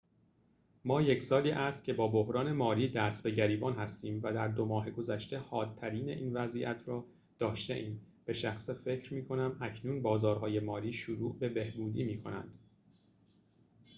ما 0.85 1.01
یک 1.01 1.23
سالی 1.23 1.51
است 1.51 1.83
که 1.83 1.93
با 1.93 2.07
بحران 2.07 2.51
مالی 2.51 2.89
دست 2.89 3.23
به 3.23 3.31
گریبان 3.31 3.73
هستیم 3.73 4.19
و 4.23 4.33
در 4.33 4.47
دو 4.47 4.65
ماه 4.65 4.91
گذشته 4.91 5.37
حادترین 5.37 6.09
این 6.09 6.33
وضعیت 6.33 6.83
را 6.87 7.05
داشته‌ایم 7.39 8.01
به 8.25 8.33
شخصه 8.33 8.73
فکر 8.73 9.13
می‌کنم 9.13 9.57
اکنون 9.61 10.01
بازارهای 10.01 10.59
مالی 10.59 10.93
شروع 10.93 11.37
به 11.39 11.49
بهبودی 11.49 12.03
می‌کنند 12.03 12.59